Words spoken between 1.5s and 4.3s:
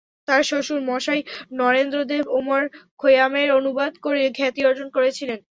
নরেন্দ্র দেব ওমর খৈয়ামের অনুবাদ করে